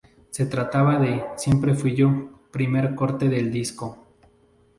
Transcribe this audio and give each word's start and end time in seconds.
Se 0.31 0.47
trataba 0.47 0.97
de 0.97 1.23
"Siempre 1.37 1.75
fui 1.75 1.93
yo", 1.93 2.31
primer 2.49 2.95
corte 2.95 3.29
del 3.29 3.51
disco. 3.51 4.03